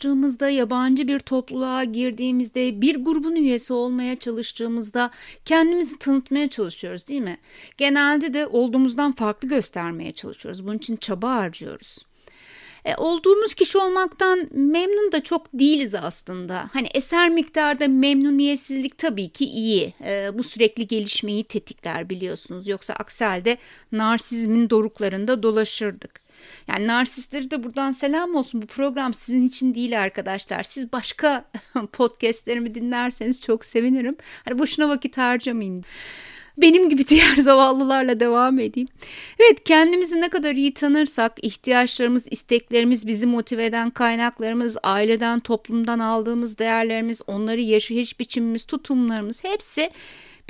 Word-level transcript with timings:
çalıştığımızda, 0.00 0.48
yabancı 0.50 1.08
bir 1.08 1.18
topluluğa 1.18 1.84
girdiğimizde, 1.84 2.80
bir 2.80 2.96
grubun 2.96 3.36
üyesi 3.36 3.72
olmaya 3.72 4.18
çalıştığımızda 4.18 5.10
kendimizi 5.44 5.98
tanıtmaya 5.98 6.48
çalışıyoruz 6.48 7.06
değil 7.06 7.20
mi? 7.20 7.38
Genelde 7.76 8.34
de 8.34 8.46
olduğumuzdan 8.46 9.12
farklı 9.12 9.48
göstermeye 9.48 10.12
çalışıyoruz. 10.12 10.66
Bunun 10.66 10.78
için 10.78 10.96
çaba 10.96 11.30
harcıyoruz. 11.30 11.98
E, 12.84 12.96
olduğumuz 12.96 13.54
kişi 13.54 13.78
olmaktan 13.78 14.48
memnun 14.50 15.12
da 15.12 15.22
çok 15.22 15.46
değiliz 15.54 15.94
aslında. 15.94 16.70
Hani 16.72 16.88
eser 16.94 17.30
miktarda 17.30 17.88
memnuniyetsizlik 17.88 18.98
tabii 18.98 19.28
ki 19.28 19.44
iyi. 19.44 19.94
E, 20.04 20.30
bu 20.34 20.42
sürekli 20.42 20.86
gelişmeyi 20.86 21.44
tetikler 21.44 22.10
biliyorsunuz. 22.10 22.66
Yoksa 22.66 22.94
aksi 22.94 23.24
halde 23.24 23.58
narsizmin 23.92 24.70
doruklarında 24.70 25.42
dolaşırdık. 25.42 26.29
Yani 26.68 26.86
narsistleri 26.86 27.50
de 27.50 27.64
buradan 27.64 27.92
selam 27.92 28.34
olsun. 28.34 28.62
Bu 28.62 28.66
program 28.66 29.14
sizin 29.14 29.48
için 29.48 29.74
değil 29.74 30.00
arkadaşlar. 30.00 30.62
Siz 30.62 30.92
başka 30.92 31.44
podcastlerimi 31.92 32.74
dinlerseniz 32.74 33.40
çok 33.40 33.64
sevinirim. 33.64 34.16
Hani 34.44 34.58
boşuna 34.58 34.88
vakit 34.88 35.18
harcamayın 35.18 35.84
benim 36.58 36.90
gibi 36.90 37.08
diğer 37.08 37.36
zavallılarla 37.38 38.20
devam 38.20 38.58
edeyim. 38.58 38.88
Evet 39.38 39.64
kendimizi 39.64 40.20
ne 40.20 40.28
kadar 40.28 40.54
iyi 40.54 40.74
tanırsak 40.74 41.32
ihtiyaçlarımız, 41.42 42.26
isteklerimiz, 42.30 43.06
bizi 43.06 43.26
motive 43.26 43.64
eden 43.64 43.90
kaynaklarımız, 43.90 44.76
aileden, 44.82 45.40
toplumdan 45.40 45.98
aldığımız 45.98 46.58
değerlerimiz, 46.58 47.22
onları 47.26 47.60
yaşayış 47.60 48.20
biçimimiz, 48.20 48.64
tutumlarımız 48.64 49.44
hepsi 49.44 49.90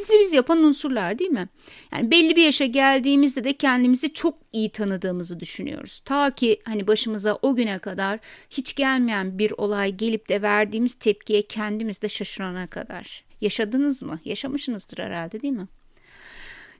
bizi 0.00 0.20
biz 0.20 0.32
yapan 0.32 0.64
unsurlar 0.64 1.18
değil 1.18 1.30
mi? 1.30 1.48
Yani 1.92 2.10
belli 2.10 2.36
bir 2.36 2.44
yaşa 2.44 2.64
geldiğimizde 2.64 3.44
de 3.44 3.52
kendimizi 3.52 4.12
çok 4.12 4.38
iyi 4.52 4.70
tanıdığımızı 4.70 5.40
düşünüyoruz. 5.40 6.00
Ta 6.04 6.34
ki 6.34 6.60
hani 6.64 6.86
başımıza 6.86 7.38
o 7.42 7.54
güne 7.54 7.78
kadar 7.78 8.20
hiç 8.50 8.74
gelmeyen 8.74 9.38
bir 9.38 9.52
olay 9.56 9.96
gelip 9.96 10.28
de 10.28 10.42
verdiğimiz 10.42 10.94
tepkiye 10.94 11.42
kendimiz 11.42 12.02
de 12.02 12.08
şaşırana 12.08 12.66
kadar. 12.66 13.24
Yaşadınız 13.40 14.02
mı? 14.02 14.20
Yaşamışsınızdır 14.24 14.98
herhalde 14.98 15.42
değil 15.42 15.54
mi? 15.54 15.68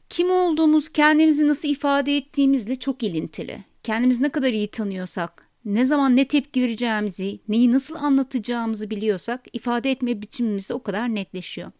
Kim 0.08 0.30
olduğumuz, 0.30 0.88
kendimizi 0.88 1.48
nasıl 1.48 1.68
ifade 1.68 2.16
ettiğimizle 2.16 2.76
çok 2.76 3.02
ilintili. 3.02 3.64
Kendimizi 3.82 4.22
ne 4.22 4.28
kadar 4.28 4.52
iyi 4.52 4.68
tanıyorsak, 4.68 5.46
ne 5.64 5.84
zaman 5.84 6.16
ne 6.16 6.28
tepki 6.28 6.62
vereceğimizi, 6.62 7.40
neyi 7.48 7.72
nasıl 7.72 7.94
anlatacağımızı 7.94 8.90
biliyorsak 8.90 9.40
ifade 9.52 9.90
etme 9.90 10.22
biçimimiz 10.22 10.68
de 10.68 10.74
o 10.74 10.82
kadar 10.82 11.14
netleşiyor. 11.14 11.70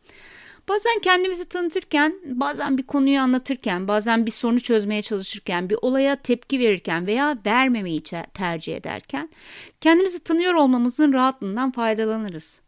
Bazen 0.70 0.98
kendimizi 1.02 1.44
tanıtırken, 1.44 2.14
bazen 2.24 2.78
bir 2.78 2.82
konuyu 2.82 3.20
anlatırken, 3.20 3.88
bazen 3.88 4.26
bir 4.26 4.30
sorunu 4.30 4.60
çözmeye 4.60 5.02
çalışırken, 5.02 5.70
bir 5.70 5.76
olaya 5.82 6.16
tepki 6.16 6.58
verirken 6.58 7.06
veya 7.06 7.38
vermemeyi 7.46 8.02
tercih 8.34 8.76
ederken 8.76 9.30
kendimizi 9.80 10.20
tanıyor 10.20 10.54
olmamızın 10.54 11.12
rahatlığından 11.12 11.70
faydalanırız 11.70 12.60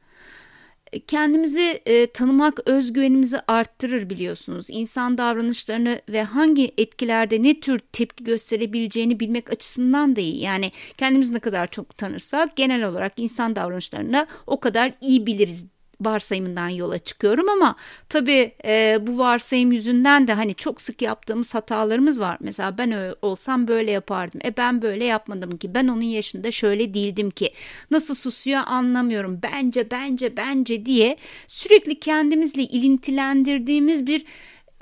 kendimizi 1.06 1.80
e, 1.86 2.06
tanımak 2.06 2.68
özgüvenimizi 2.68 3.40
arttırır 3.48 4.10
biliyorsunuz. 4.10 4.66
İnsan 4.70 5.18
davranışlarını 5.18 6.00
ve 6.08 6.22
hangi 6.22 6.74
etkilerde 6.78 7.42
ne 7.42 7.60
tür 7.60 7.78
tepki 7.78 8.24
gösterebileceğini 8.24 9.20
bilmek 9.20 9.52
açısından 9.52 10.16
da 10.16 10.20
iyi. 10.20 10.40
Yani 10.40 10.72
kendimizi 10.98 11.34
ne 11.34 11.38
kadar 11.38 11.70
çok 11.70 11.98
tanırsak 11.98 12.56
genel 12.56 12.88
olarak 12.88 13.12
insan 13.16 13.56
davranışlarını 13.56 14.26
o 14.46 14.60
kadar 14.60 14.94
iyi 15.00 15.26
biliriz 15.26 15.64
varsayımından 16.04 16.68
yola 16.68 16.98
çıkıyorum 16.98 17.48
ama 17.48 17.76
tabii 18.08 18.52
e, 18.64 18.98
bu 19.00 19.18
varsayım 19.18 19.72
yüzünden 19.72 20.28
de 20.28 20.32
hani 20.32 20.54
çok 20.54 20.80
sık 20.80 21.02
yaptığımız 21.02 21.54
hatalarımız 21.54 22.20
var. 22.20 22.36
Mesela 22.40 22.78
ben 22.78 23.14
olsam 23.22 23.68
böyle 23.68 23.90
yapardım. 23.90 24.40
E 24.44 24.56
ben 24.56 24.82
böyle 24.82 25.04
yapmadım 25.04 25.58
ki. 25.58 25.74
Ben 25.74 25.88
onun 25.88 26.02
yaşında 26.02 26.50
şöyle 26.50 26.94
değildim 26.94 27.30
ki. 27.30 27.52
Nasıl 27.90 28.14
susuyor 28.14 28.60
anlamıyorum. 28.66 29.40
Bence 29.42 29.90
bence 29.90 30.36
bence 30.36 30.86
diye 30.86 31.16
sürekli 31.46 32.00
kendimizle 32.00 32.62
ilintilendirdiğimiz 32.62 34.06
bir 34.06 34.24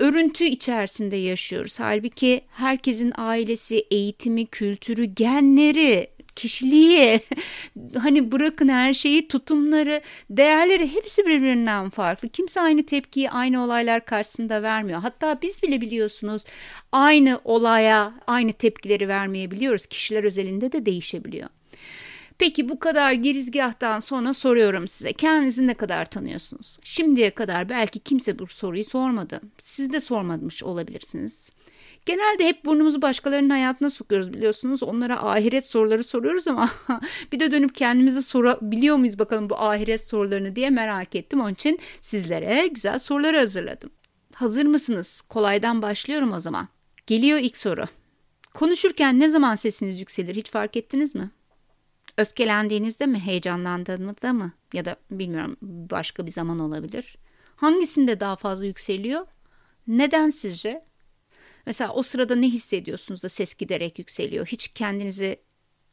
örüntü 0.01 0.43
içerisinde 0.43 1.15
yaşıyoruz. 1.15 1.79
Halbuki 1.79 2.41
herkesin 2.51 3.13
ailesi, 3.17 3.85
eğitimi, 3.91 4.45
kültürü, 4.45 5.03
genleri 5.03 6.07
kişiliği, 6.35 7.19
hani 7.97 8.31
bırakın 8.31 8.67
her 8.67 8.93
şeyi, 8.93 9.27
tutumları, 9.27 10.01
değerleri 10.29 10.93
hepsi 10.93 11.25
birbirinden 11.25 11.89
farklı. 11.89 12.29
Kimse 12.29 12.61
aynı 12.61 12.85
tepkiyi 12.85 13.29
aynı 13.29 13.63
olaylar 13.63 14.05
karşısında 14.05 14.63
vermiyor. 14.63 15.01
Hatta 15.01 15.41
biz 15.41 15.63
bile 15.63 15.81
biliyorsunuz 15.81 16.43
aynı 16.91 17.39
olaya 17.43 18.13
aynı 18.27 18.53
tepkileri 18.53 19.07
vermeyebiliyoruz. 19.07 19.85
Kişiler 19.85 20.23
özelinde 20.23 20.71
de 20.71 20.85
değişebiliyor. 20.85 21.49
Peki 22.41 22.69
bu 22.69 22.79
kadar 22.79 23.13
girizgahtan 23.13 23.99
sonra 23.99 24.33
soruyorum 24.33 24.87
size. 24.87 25.13
Kendinizi 25.13 25.67
ne 25.67 25.73
kadar 25.73 26.05
tanıyorsunuz? 26.05 26.77
Şimdiye 26.83 27.29
kadar 27.29 27.69
belki 27.69 27.99
kimse 27.99 28.39
bu 28.39 28.47
soruyu 28.47 28.83
sormadı. 28.83 29.41
Siz 29.57 29.93
de 29.93 29.99
sormamış 29.99 30.63
olabilirsiniz. 30.63 31.51
Genelde 32.05 32.47
hep 32.47 32.65
burnumuzu 32.65 33.01
başkalarının 33.01 33.49
hayatına 33.49 33.89
sokuyoruz 33.89 34.33
biliyorsunuz. 34.33 34.83
Onlara 34.83 35.23
ahiret 35.23 35.65
soruları 35.65 36.03
soruyoruz 36.03 36.47
ama 36.47 36.69
bir 37.31 37.39
de 37.39 37.51
dönüp 37.51 37.75
kendimizi 37.75 38.23
sorabiliyor 38.23 38.97
muyuz 38.97 39.19
bakalım 39.19 39.49
bu 39.49 39.59
ahiret 39.59 40.07
sorularını 40.07 40.55
diye 40.55 40.69
merak 40.69 41.15
ettim. 41.15 41.41
Onun 41.41 41.53
için 41.53 41.79
sizlere 42.01 42.67
güzel 42.67 42.99
soruları 42.99 43.37
hazırladım. 43.37 43.89
Hazır 44.33 44.65
mısınız? 44.65 45.21
Kolaydan 45.21 45.81
başlıyorum 45.81 46.31
o 46.31 46.39
zaman. 46.39 46.67
Geliyor 47.07 47.39
ilk 47.39 47.57
soru. 47.57 47.85
Konuşurken 48.53 49.19
ne 49.19 49.29
zaman 49.29 49.55
sesiniz 49.55 49.99
yükselir 49.99 50.35
hiç 50.35 50.51
fark 50.51 50.77
ettiniz 50.77 51.15
mi? 51.15 51.31
Öfkelendiğinizde 52.17 53.05
mi, 53.05 53.19
heyecanlandığınızda 53.19 54.33
mı 54.33 54.51
ya 54.73 54.85
da 54.85 54.95
bilmiyorum 55.11 55.57
başka 55.61 56.25
bir 56.25 56.31
zaman 56.31 56.59
olabilir. 56.59 57.17
Hangisinde 57.55 58.19
daha 58.19 58.35
fazla 58.35 58.65
yükseliyor? 58.65 59.25
Neden 59.87 60.29
sizce? 60.29 60.90
Mesela 61.65 61.93
o 61.93 62.03
sırada 62.03 62.35
ne 62.35 62.47
hissediyorsunuz 62.47 63.23
da 63.23 63.29
ses 63.29 63.53
giderek 63.53 63.99
yükseliyor? 63.99 64.45
Hiç 64.45 64.67
kendinizi 64.67 65.37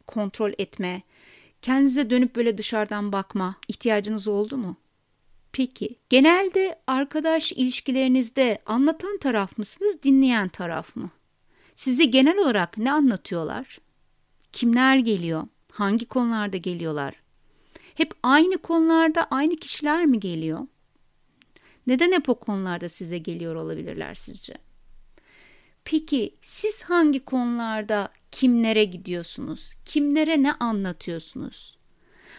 kontrol 0.07 0.53
etme, 0.59 1.03
kendinize 1.63 2.11
dönüp 2.11 2.37
böyle 2.37 2.59
dışarıdan 2.59 3.13
bakma 3.13 3.57
ihtiyacınız 3.69 4.29
oldu 4.29 4.57
mu? 4.57 4.77
Peki, 5.53 5.99
genelde 6.09 6.81
arkadaş 6.87 7.53
ilişkilerinizde 7.53 8.59
anlatan 8.67 9.19
taraf 9.19 9.59
mısınız, 9.59 10.03
dinleyen 10.03 10.49
taraf 10.49 10.97
mı? 10.97 11.11
Size 11.75 12.05
genel 12.05 12.39
olarak 12.39 12.79
ne 12.79 12.93
anlatıyorlar? 12.93 13.79
Kimler 14.53 14.97
geliyor? 14.97 15.43
Hangi 15.73 16.07
konularda 16.07 16.57
geliyorlar? 16.57 17.15
Hep 17.95 18.13
aynı 18.23 18.59
konularda 18.59 19.25
aynı 19.25 19.57
kişiler 19.57 20.07
mi 20.07 20.21
geliyor? 20.21 20.61
Neden 21.87 22.13
hep 22.13 22.29
o 22.29 22.35
konularda 22.35 22.89
size 22.89 23.19
geliyor 23.19 23.55
olabilirler 23.55 24.15
sizce? 24.15 24.55
Peki 25.91 26.35
siz 26.43 26.83
hangi 26.83 27.25
konularda 27.25 28.09
kimlere 28.31 28.85
gidiyorsunuz? 28.85 29.75
Kimlere 29.85 30.43
ne 30.43 30.53
anlatıyorsunuz? 30.53 31.79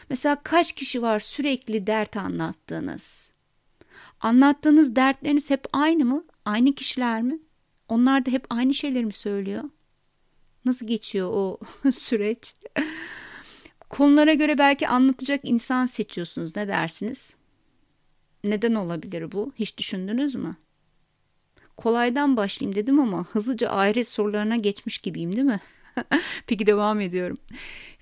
Mesela 0.09 0.43
kaç 0.43 0.71
kişi 0.71 1.01
var 1.01 1.19
sürekli 1.19 1.87
dert 1.87 2.17
anlattığınız? 2.17 3.31
Anlattığınız 4.21 4.95
dertleriniz 4.95 5.49
hep 5.49 5.65
aynı 5.73 6.05
mı? 6.05 6.23
Aynı 6.45 6.75
kişiler 6.75 7.21
mi? 7.21 7.39
Onlar 7.87 8.25
da 8.25 8.31
hep 8.31 8.45
aynı 8.49 8.73
şeyleri 8.73 9.05
mi 9.05 9.13
söylüyor? 9.13 9.63
Nasıl 10.65 10.87
geçiyor 10.87 11.29
o 11.33 11.59
süreç? 11.91 12.55
Konulara 13.89 14.33
göre 14.33 14.57
belki 14.57 14.87
anlatacak 14.87 15.41
insan 15.43 15.85
seçiyorsunuz. 15.85 16.55
Ne 16.55 16.67
dersiniz? 16.67 17.35
Neden 18.43 18.75
olabilir 18.75 19.31
bu? 19.31 19.51
Hiç 19.55 19.77
düşündünüz 19.77 20.35
mü? 20.35 20.57
Kolaydan 21.79 22.37
başlayayım 22.37 22.75
dedim 22.75 22.99
ama 22.99 23.25
hızlıca 23.25 23.69
ahiret 23.69 24.07
sorularına 24.07 24.55
geçmiş 24.55 24.97
gibiyim 24.97 25.31
değil 25.35 25.43
mi? 25.43 25.59
Peki 26.47 26.67
devam 26.67 26.99
ediyorum. 26.99 27.37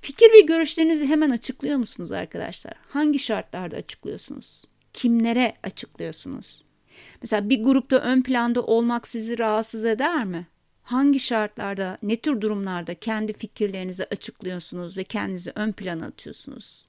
Fikir 0.01 0.33
ve 0.33 0.41
görüşlerinizi 0.41 1.07
hemen 1.07 1.29
açıklıyor 1.29 1.77
musunuz 1.77 2.11
arkadaşlar? 2.11 2.73
Hangi 2.89 3.19
şartlarda 3.19 3.75
açıklıyorsunuz? 3.75 4.63
Kimlere 4.93 5.57
açıklıyorsunuz? 5.63 6.63
Mesela 7.21 7.49
bir 7.49 7.63
grupta 7.63 7.97
ön 7.97 8.21
planda 8.21 8.61
olmak 8.61 9.07
sizi 9.07 9.39
rahatsız 9.39 9.85
eder 9.85 10.25
mi? 10.25 10.47
Hangi 10.83 11.19
şartlarda, 11.19 11.97
ne 12.03 12.15
tür 12.15 12.41
durumlarda 12.41 12.95
kendi 12.95 13.33
fikirlerinizi 13.33 14.05
açıklıyorsunuz 14.05 14.97
ve 14.97 15.03
kendinizi 15.03 15.51
ön 15.55 15.71
plana 15.71 16.05
atıyorsunuz? 16.05 16.85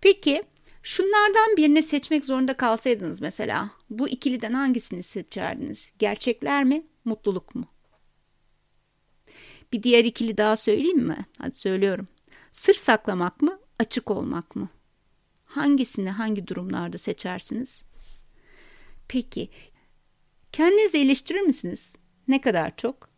Peki 0.00 0.42
Şunlardan 0.82 1.56
birini 1.56 1.82
seçmek 1.82 2.24
zorunda 2.24 2.56
kalsaydınız 2.56 3.20
mesela 3.20 3.70
bu 3.90 4.08
ikiliden 4.08 4.52
hangisini 4.52 5.02
seçerdiniz? 5.02 5.92
Gerçekler 5.98 6.64
mi, 6.64 6.86
mutluluk 7.04 7.54
mu? 7.54 7.66
Bir 9.72 9.82
diğer 9.82 10.04
ikili 10.04 10.36
daha 10.36 10.56
söyleyeyim 10.56 11.02
mi? 11.06 11.26
Hadi 11.38 11.54
söylüyorum. 11.54 12.06
Sır 12.52 12.74
saklamak 12.74 13.42
mı, 13.42 13.58
açık 13.78 14.10
olmak 14.10 14.56
mı? 14.56 14.68
Hangisini 15.44 16.10
hangi 16.10 16.46
durumlarda 16.46 16.98
seçersiniz? 16.98 17.82
Peki, 19.08 19.50
kendinizi 20.52 20.98
eleştirir 20.98 21.40
misiniz? 21.40 21.96
Ne 22.28 22.40
kadar 22.40 22.76
çok? 22.76 23.10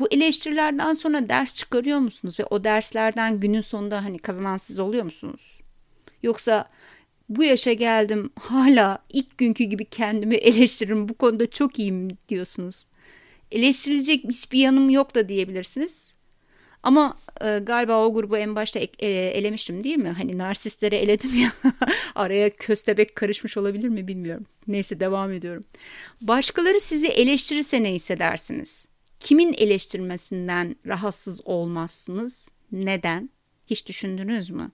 Bu 0.00 0.08
eleştirilerden 0.10 0.94
sonra 0.94 1.28
ders 1.28 1.54
çıkarıyor 1.54 1.98
musunuz 1.98 2.40
ve 2.40 2.44
o 2.44 2.64
derslerden 2.64 3.40
günün 3.40 3.60
sonunda 3.60 4.04
hani 4.04 4.18
kazanan 4.18 4.56
siz 4.56 4.78
oluyor 4.78 5.04
musunuz? 5.04 5.60
Yoksa 6.22 6.68
bu 7.28 7.44
yaşa 7.44 7.72
geldim 7.72 8.30
hala 8.40 8.98
ilk 9.12 9.38
günkü 9.38 9.64
gibi 9.64 9.84
kendimi 9.84 10.34
eleştiririm 10.34 11.08
bu 11.08 11.14
konuda 11.14 11.50
çok 11.50 11.78
iyiyim 11.78 12.08
diyorsunuz. 12.28 12.86
Eleştirilecek 13.52 14.24
hiçbir 14.24 14.58
yanım 14.58 14.90
yok 14.90 15.14
da 15.14 15.28
diyebilirsiniz. 15.28 16.14
Ama 16.82 17.18
e, 17.40 17.58
galiba 17.58 18.06
o 18.06 18.14
grubu 18.14 18.36
en 18.36 18.54
başta 18.54 18.78
e, 18.78 19.08
elemiştim 19.08 19.84
değil 19.84 19.96
mi? 19.96 20.08
Hani 20.08 20.38
narsistleri 20.38 20.94
eledim 20.94 21.40
ya. 21.40 21.52
Araya 22.14 22.50
köstebek 22.50 23.16
karışmış 23.16 23.56
olabilir 23.56 23.88
mi 23.88 24.08
bilmiyorum. 24.08 24.46
Neyse 24.66 25.00
devam 25.00 25.32
ediyorum. 25.32 25.62
Başkaları 26.20 26.80
sizi 26.80 27.08
eleştirirse 27.08 27.82
ne 27.82 27.92
hissedersiniz? 27.92 28.86
Kimin 29.20 29.54
eleştirmesinden 29.58 30.76
rahatsız 30.86 31.40
olmazsınız? 31.46 32.48
Neden? 32.72 33.30
Hiç 33.66 33.86
düşündünüz 33.86 34.50
mü? 34.50 34.70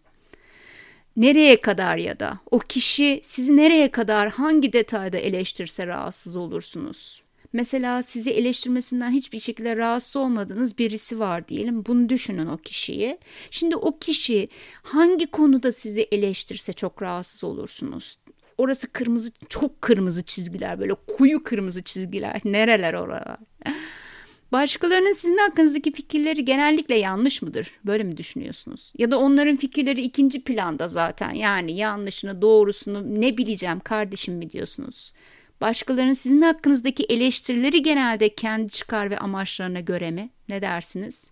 Nereye 1.16 1.60
kadar 1.60 1.96
ya 1.96 2.20
da 2.20 2.38
o 2.50 2.58
kişi 2.58 3.20
sizi 3.22 3.56
nereye 3.56 3.90
kadar 3.90 4.28
hangi 4.28 4.72
detayda 4.72 5.18
eleştirse 5.18 5.86
rahatsız 5.86 6.36
olursunuz? 6.36 7.22
Mesela 7.52 8.02
sizi 8.02 8.30
eleştirmesinden 8.30 9.10
hiçbir 9.10 9.40
şekilde 9.40 9.76
rahatsız 9.76 10.16
olmadığınız 10.16 10.78
birisi 10.78 11.18
var 11.18 11.48
diyelim. 11.48 11.86
Bunu 11.86 12.08
düşünün 12.08 12.46
o 12.46 12.56
kişiyi. 12.56 13.18
Şimdi 13.50 13.76
o 13.76 13.98
kişi 13.98 14.48
hangi 14.82 15.26
konuda 15.26 15.72
sizi 15.72 16.08
eleştirse 16.12 16.72
çok 16.72 17.02
rahatsız 17.02 17.44
olursunuz. 17.44 18.18
Orası 18.58 18.92
kırmızı, 18.92 19.32
çok 19.48 19.82
kırmızı 19.82 20.22
çizgiler 20.22 20.80
böyle 20.80 20.94
koyu 20.94 21.42
kırmızı 21.42 21.82
çizgiler. 21.82 22.40
Nereler 22.44 22.94
oralar? 22.94 23.36
Başkalarının 24.54 25.12
sizin 25.12 25.38
hakkınızdaki 25.38 25.92
fikirleri 25.92 26.44
genellikle 26.44 26.94
yanlış 26.98 27.42
mıdır? 27.42 27.70
Böyle 27.84 28.04
mi 28.04 28.16
düşünüyorsunuz? 28.16 28.92
Ya 28.98 29.10
da 29.10 29.18
onların 29.18 29.56
fikirleri 29.56 30.00
ikinci 30.00 30.44
planda 30.44 30.88
zaten. 30.88 31.30
Yani 31.30 31.72
yanlışını, 31.76 32.42
doğrusunu 32.42 33.20
ne 33.20 33.38
bileceğim 33.38 33.80
kardeşim 33.80 34.34
mi 34.34 34.50
diyorsunuz? 34.50 35.12
Başkalarının 35.60 36.12
sizin 36.12 36.42
hakkınızdaki 36.42 37.04
eleştirileri 37.04 37.82
genelde 37.82 38.34
kendi 38.34 38.72
çıkar 38.72 39.10
ve 39.10 39.18
amaçlarına 39.18 39.80
göre 39.80 40.10
mi? 40.10 40.30
Ne 40.48 40.62
dersiniz? 40.62 41.30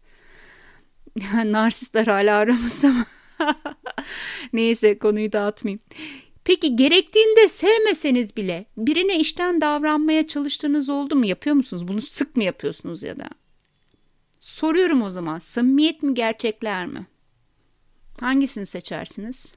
Narsistler 1.44 2.06
hala 2.06 2.36
aramızda 2.36 2.88
mı? 2.88 3.04
Neyse 4.52 4.98
konuyu 4.98 5.32
dağıtmayayım. 5.32 5.80
Peki 6.44 6.76
gerektiğinde 6.76 7.48
sevmeseniz 7.48 8.36
bile 8.36 8.66
birine 8.76 9.18
işten 9.20 9.60
davranmaya 9.60 10.26
çalıştığınız 10.26 10.88
oldu 10.88 11.16
mu? 11.16 11.26
Yapıyor 11.26 11.56
musunuz? 11.56 11.88
Bunu 11.88 12.00
sık 12.00 12.36
mı 12.36 12.44
yapıyorsunuz 12.44 13.02
ya 13.02 13.18
da? 13.18 13.28
Soruyorum 14.38 15.02
o 15.02 15.10
zaman. 15.10 15.38
Samimiyet 15.38 16.02
mi 16.02 16.14
gerçekler 16.14 16.86
mi? 16.86 17.06
Hangisini 18.20 18.66
seçersiniz? 18.66 19.54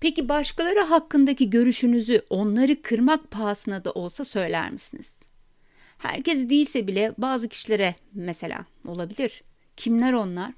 Peki 0.00 0.28
başkaları 0.28 0.80
hakkındaki 0.80 1.50
görüşünüzü 1.50 2.22
onları 2.30 2.82
kırmak 2.82 3.30
pahasına 3.30 3.84
da 3.84 3.92
olsa 3.92 4.24
söyler 4.24 4.70
misiniz? 4.70 5.22
Herkes 5.98 6.48
değilse 6.48 6.86
bile 6.86 7.14
bazı 7.18 7.48
kişilere 7.48 7.94
mesela 8.12 8.64
olabilir. 8.86 9.42
Kimler 9.76 10.12
onlar? 10.12 10.52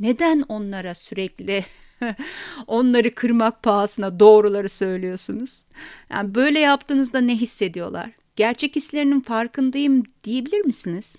Neden 0.00 0.44
onlara 0.48 0.94
sürekli 0.94 1.64
onları 2.66 3.14
kırmak 3.14 3.62
pahasına 3.62 4.20
doğruları 4.20 4.68
söylüyorsunuz? 4.68 5.62
Yani 6.10 6.34
böyle 6.34 6.58
yaptığınızda 6.58 7.20
ne 7.20 7.36
hissediyorlar? 7.36 8.10
Gerçek 8.36 8.76
hislerinin 8.76 9.20
farkındayım 9.20 10.02
diyebilir 10.24 10.60
misiniz? 10.60 11.16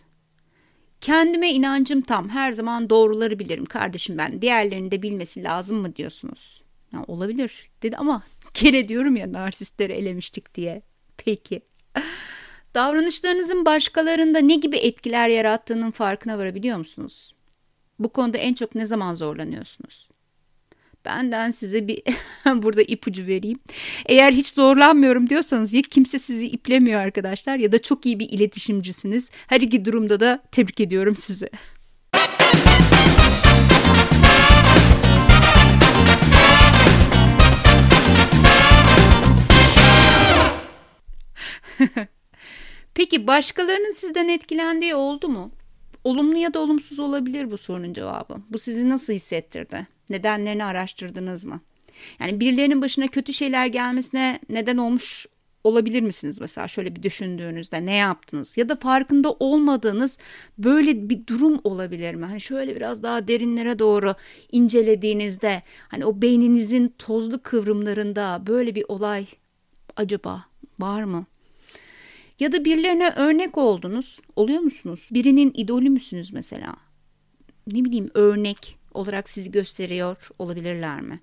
Kendime 1.01 1.51
inancım 1.51 2.01
tam. 2.01 2.30
Her 2.30 2.51
zaman 2.51 2.89
doğruları 2.89 3.39
bilirim 3.39 3.66
kardeşim 3.66 4.18
ben. 4.18 4.42
Diğerlerinin 4.42 4.92
de 4.92 5.01
bilmesi 5.01 5.44
lazım 5.44 5.78
mı 5.78 5.95
diyorsunuz? 5.95 6.63
Ya 6.94 7.04
olabilir 7.07 7.69
dedi 7.83 7.98
ama 7.98 8.24
gene 8.54 8.88
diyorum 8.88 9.16
ya 9.16 9.33
narsistleri 9.33 9.94
elemiştik 9.94 10.56
diye. 10.56 10.81
Peki. 11.18 11.62
Davranışlarınızın 12.75 13.66
başkalarında 13.66 14.39
ne 14.39 14.56
gibi 14.56 14.78
etkiler 14.78 15.30
yarattığının 15.30 15.92
farkına 15.92 16.38
varabiliyor 16.38 16.78
musunuz? 16.78 17.36
Bu 18.00 18.10
konuda 18.10 18.38
en 18.38 18.54
çok 18.54 18.75
ne 18.75 18.86
zaman 18.86 19.13
zorlanıyorsunuz? 19.13 20.11
Benden 21.06 21.51
size 21.51 21.88
bir 21.88 22.03
burada 22.45 22.81
ipucu 22.81 23.27
vereyim. 23.27 23.59
Eğer 24.06 24.31
hiç 24.31 24.48
zorlanmıyorum 24.48 25.30
diyorsanız 25.30 25.74
ya 25.74 25.81
kimse 25.81 26.19
sizi 26.19 26.48
iplemiyor 26.48 27.01
arkadaşlar 27.01 27.57
ya 27.57 27.71
da 27.71 27.81
çok 27.81 28.06
iyi 28.06 28.19
bir 28.19 28.30
iletişimcisiniz. 28.30 29.31
Her 29.48 29.62
iki 29.62 29.86
durumda 29.86 30.19
da 30.19 30.44
tebrik 30.51 30.80
ediyorum 30.80 31.15
sizi. 31.15 31.50
Peki 42.94 43.27
başkalarının 43.27 43.94
sizden 43.94 44.27
etkilendiği 44.27 44.95
oldu 44.95 45.30
mu? 45.30 45.51
Olumlu 46.04 46.38
ya 46.38 46.54
da 46.54 46.59
olumsuz 46.59 47.00
olabilir 47.00 47.51
bu 47.51 47.57
sorunun 47.57 47.94
cevabı. 47.94 48.36
Bu 48.50 48.59
sizi 48.59 48.89
nasıl 48.89 49.13
hissettirdi? 49.13 49.88
Nedenlerini 50.09 50.63
araştırdınız 50.63 51.45
mı? 51.45 51.62
Yani 52.19 52.39
birilerinin 52.39 52.81
başına 52.81 53.07
kötü 53.07 53.33
şeyler 53.33 53.65
gelmesine 53.65 54.39
neden 54.50 54.77
olmuş 54.77 55.27
olabilir 55.63 56.01
misiniz 56.01 56.42
mesela 56.42 56.68
şöyle 56.68 56.95
bir 56.95 57.03
düşündüğünüzde 57.03 57.86
ne 57.86 57.95
yaptınız 57.95 58.57
ya 58.57 58.69
da 58.69 58.75
farkında 58.75 59.31
olmadığınız 59.31 60.18
böyle 60.57 61.09
bir 61.09 61.27
durum 61.27 61.62
olabilir 61.63 62.15
mi? 62.15 62.25
Hani 62.25 62.42
şöyle 62.42 62.75
biraz 62.75 63.03
daha 63.03 63.27
derinlere 63.27 63.80
doğru 63.80 64.15
incelediğinizde 64.51 65.62
hani 65.88 66.06
o 66.06 66.21
beyninizin 66.21 66.94
tozlu 66.97 67.44
kıvrımlarında 67.44 68.44
böyle 68.47 68.75
bir 68.75 68.86
olay 68.88 69.25
acaba 69.95 70.45
var 70.80 71.04
mı? 71.04 71.25
Ya 72.39 72.51
da 72.51 72.65
birilerine 72.65 73.09
örnek 73.09 73.57
oldunuz. 73.57 74.19
Oluyor 74.36 74.59
musunuz? 74.59 75.09
Birinin 75.12 75.51
idolü 75.56 75.89
müsünüz 75.89 76.33
mesela? 76.33 76.75
Ne 77.71 77.86
bileyim 77.86 78.12
örnek 78.13 78.77
olarak 78.94 79.30
sizi 79.30 79.52
gösteriyor 79.52 80.30
olabilirler 80.40 81.02
mi? 81.02 81.20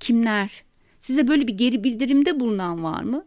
Kimler? 0.00 0.64
Size 1.00 1.28
böyle 1.28 1.46
bir 1.46 1.52
geri 1.52 1.84
bildirimde 1.84 2.40
bulunan 2.40 2.84
var 2.84 3.02
mı? 3.02 3.24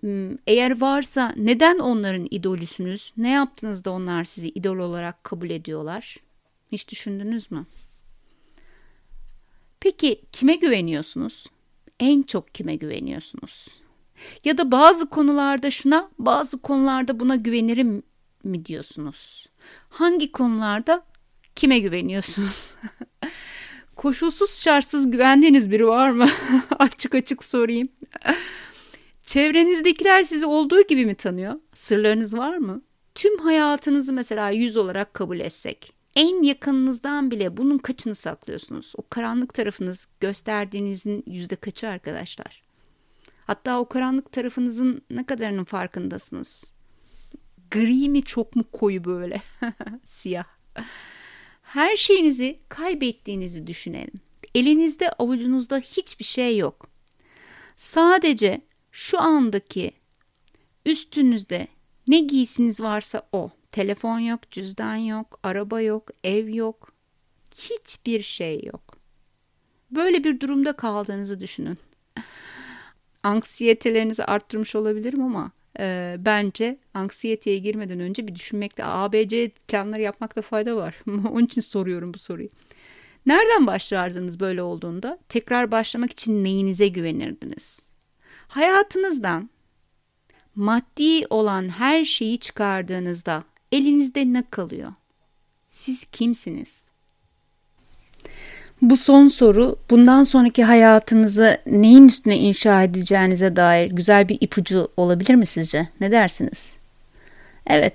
Hmm, 0.00 0.36
eğer 0.46 0.80
varsa 0.80 1.34
neden 1.36 1.78
onların 1.78 2.28
idolüsünüz? 2.30 3.12
Ne 3.16 3.30
yaptınız 3.30 3.84
da 3.84 3.90
onlar 3.90 4.24
sizi 4.24 4.48
idol 4.48 4.76
olarak 4.76 5.24
kabul 5.24 5.50
ediyorlar? 5.50 6.16
Hiç 6.72 6.88
düşündünüz 6.88 7.50
mü? 7.50 7.66
Peki 9.80 10.20
kime 10.32 10.54
güveniyorsunuz? 10.54 11.46
En 12.00 12.22
çok 12.22 12.54
kime 12.54 12.76
güveniyorsunuz? 12.76 13.68
Ya 14.44 14.58
da 14.58 14.70
bazı 14.70 15.06
konularda 15.06 15.70
şuna, 15.70 16.10
bazı 16.18 16.58
konularda 16.58 17.20
buna 17.20 17.36
güvenirim 17.36 18.02
mi 18.44 18.64
diyorsunuz? 18.64 19.46
Hangi 19.88 20.32
konularda 20.32 21.04
kime 21.62 21.78
güveniyorsunuz? 21.78 22.70
Koşulsuz 23.96 24.62
şartsız 24.62 25.10
güvendiğiniz 25.10 25.70
biri 25.70 25.86
var 25.86 26.10
mı? 26.10 26.28
açık 26.78 27.14
açık 27.14 27.44
sorayım. 27.44 27.88
Çevrenizdekiler 29.22 30.22
sizi 30.22 30.46
olduğu 30.46 30.82
gibi 30.82 31.06
mi 31.06 31.14
tanıyor? 31.14 31.54
Sırlarınız 31.74 32.36
var 32.36 32.56
mı? 32.56 32.82
Tüm 33.14 33.38
hayatınızı 33.38 34.12
mesela 34.12 34.50
yüz 34.50 34.76
olarak 34.76 35.14
kabul 35.14 35.40
etsek. 35.40 35.92
En 36.16 36.42
yakınınızdan 36.42 37.30
bile 37.30 37.56
bunun 37.56 37.78
kaçını 37.78 38.14
saklıyorsunuz? 38.14 38.92
O 38.96 39.02
karanlık 39.10 39.54
tarafınız 39.54 40.06
gösterdiğinizin 40.20 41.24
yüzde 41.26 41.56
kaçı 41.56 41.88
arkadaşlar? 41.88 42.62
Hatta 43.46 43.80
o 43.80 43.88
karanlık 43.88 44.32
tarafınızın 44.32 45.02
ne 45.10 45.26
kadarının 45.26 45.64
farkındasınız? 45.64 46.72
Gri 47.70 48.08
mi 48.08 48.22
çok 48.22 48.56
mu 48.56 48.64
koyu 48.72 49.04
böyle? 49.04 49.42
Siyah. 50.04 50.46
Her 51.72 51.96
şeyinizi 51.96 52.58
kaybettiğinizi 52.68 53.66
düşünelim. 53.66 54.20
Elinizde 54.54 55.10
avucunuzda 55.10 55.78
hiçbir 55.78 56.24
şey 56.24 56.58
yok. 56.58 56.88
Sadece 57.76 58.60
şu 58.90 59.20
andaki 59.20 59.92
üstünüzde 60.86 61.66
ne 62.08 62.18
giysiniz 62.18 62.80
varsa 62.80 63.28
o. 63.32 63.50
Telefon 63.70 64.18
yok, 64.18 64.50
cüzdan 64.50 64.96
yok, 64.96 65.40
araba 65.42 65.80
yok, 65.80 66.10
ev 66.24 66.48
yok. 66.48 66.92
Hiçbir 67.54 68.22
şey 68.22 68.62
yok. 68.64 68.96
Böyle 69.90 70.24
bir 70.24 70.40
durumda 70.40 70.72
kaldığınızı 70.72 71.40
düşünün 71.40 71.78
anksiyetelerinizi 73.22 74.24
arttırmış 74.24 74.74
olabilirim 74.74 75.22
ama 75.22 75.50
e, 75.78 76.16
bence 76.18 76.78
anksiyeteye 76.94 77.58
girmeden 77.58 78.00
önce 78.00 78.28
bir 78.28 78.34
düşünmekte 78.34 78.84
ABC 78.84 79.50
planları 79.68 80.02
yapmakta 80.02 80.42
fayda 80.42 80.76
var. 80.76 80.94
Onun 81.08 81.46
için 81.46 81.60
soruyorum 81.60 82.14
bu 82.14 82.18
soruyu. 82.18 82.48
Nereden 83.26 83.66
başlardınız 83.66 84.40
böyle 84.40 84.62
olduğunda? 84.62 85.18
Tekrar 85.28 85.70
başlamak 85.70 86.10
için 86.10 86.44
neyinize 86.44 86.88
güvenirdiniz? 86.88 87.86
Hayatınızdan 88.48 89.50
maddi 90.54 91.26
olan 91.30 91.68
her 91.68 92.04
şeyi 92.04 92.38
çıkardığınızda 92.38 93.44
Elinizde 93.72 94.32
ne 94.32 94.42
kalıyor? 94.50 94.92
Siz 95.68 96.04
kimsiniz? 96.04 96.81
Bu 98.82 98.96
son 98.96 99.28
soru 99.28 99.76
bundan 99.90 100.22
sonraki 100.22 100.64
hayatınızı 100.64 101.58
neyin 101.66 102.08
üstüne 102.08 102.38
inşa 102.38 102.82
edeceğinize 102.82 103.56
dair 103.56 103.90
güzel 103.90 104.28
bir 104.28 104.38
ipucu 104.40 104.88
olabilir 104.96 105.34
mi 105.34 105.46
sizce? 105.46 105.88
Ne 106.00 106.10
dersiniz? 106.10 106.72
Evet, 107.66 107.94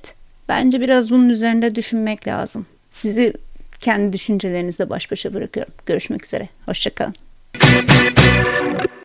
bence 0.50 0.82
biraz 0.82 1.12
bunun 1.12 1.30
üzerinde 1.30 1.76
düşünmek 1.76 2.28
lazım. 2.28 2.66
Sizi 2.92 3.34
kendi 3.80 4.14
düşüncelerinizle 4.14 4.90
baş 4.90 5.12
başa 5.12 5.34
bırakıyorum. 5.34 5.74
Görüşmek 5.86 6.26
üzere. 6.26 6.50
Hoşçakalın. 6.66 7.16